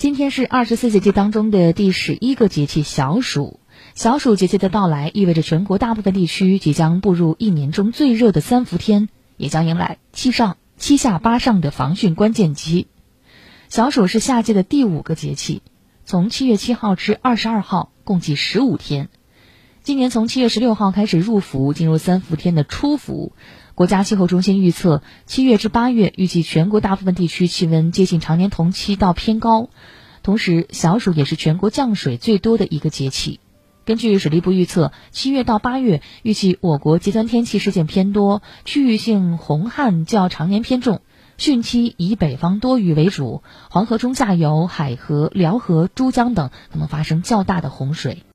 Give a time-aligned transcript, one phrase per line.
[0.00, 3.60] 今天是二十四节气当中的第十一个节气小暑。
[3.94, 12.86] 小暑节气的到来，意味着全国大部分地区即将步入一年中最热的三伏天，也将迎来七上、七下八上的防汛关键期。
[13.68, 15.60] 小暑是夏季的第五个节气，
[16.06, 19.10] 从七月七号至二十二号，共计十五天。
[19.82, 23.34] 今年从七月十六号开始入伏，进入三伏天的初伏。
[23.80, 29.70] 国家气候中心预测，七月至八月预计全国大部分地区气温接近常年同期到偏高。
[30.22, 33.40] 同时，小暑也是全国降水最多的一个节气。
[33.86, 41.00] 根据水利部预测，七月到八月预计我国极端天气事件偏多，区域性洪旱较常年偏重，
[41.38, 48.24] 汛期以北方多雨为主，黄河中下游、海河、辽河、珠江等可能发生较大的洪水。